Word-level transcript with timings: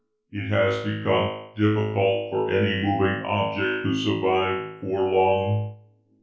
It 0.31 0.49
has 0.51 0.77
become 0.83 1.53
difficult 1.55 2.31
for 2.31 2.49
any 2.49 2.83
moving 2.83 3.23
object 3.23 3.83
to 3.85 3.93
survive 3.93 4.81
for 4.81 4.99
long. 5.11 5.77